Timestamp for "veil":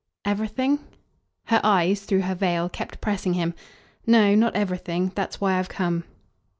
2.33-2.69